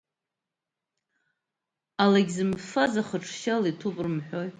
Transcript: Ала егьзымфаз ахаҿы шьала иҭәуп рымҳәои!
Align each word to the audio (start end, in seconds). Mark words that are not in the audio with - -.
Ала 2.03 2.17
егьзымфаз 2.21 2.93
ахаҿы 3.01 3.31
шьала 3.39 3.67
иҭәуп 3.71 3.97
рымҳәои! 4.03 4.49